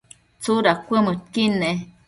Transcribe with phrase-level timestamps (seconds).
[0.41, 1.71] ¿tsudad cuëdmëdquid ne?